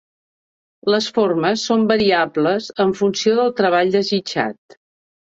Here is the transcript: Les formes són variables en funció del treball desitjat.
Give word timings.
Les 0.93 1.09
formes 1.17 1.65
són 1.67 1.83
variables 1.91 2.69
en 2.85 2.93
funció 3.01 3.35
del 3.41 3.53
treball 3.61 3.93
desitjat. 3.97 4.77